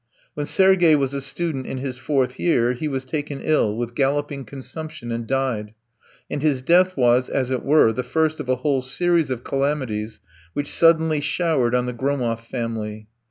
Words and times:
When 0.33 0.47
Sergey 0.47 0.95
was 0.95 1.13
a 1.13 1.21
student 1.21 1.67
in 1.67 1.77
his 1.77 1.99
fourth 1.99 2.39
year 2.39 2.73
he 2.73 2.87
was 2.87 3.05
taken 3.05 3.39
ill 3.39 3.77
with 3.77 3.93
galloping 3.93 4.45
consumption 4.45 5.11
and 5.11 5.27
died, 5.27 5.75
and 6.27 6.41
his 6.41 6.63
death 6.63 6.97
was, 6.97 7.29
as 7.29 7.51
it 7.51 7.63
were, 7.63 7.93
the 7.93 8.01
first 8.01 8.39
of 8.39 8.49
a 8.49 8.55
whole 8.55 8.81
series 8.81 9.29
of 9.29 9.43
calamities 9.43 10.19
which 10.53 10.73
suddenly 10.73 11.19
showered 11.19 11.75
on 11.75 11.85
the 11.85 11.93
Gromov 11.93 12.39
family. 12.39 13.09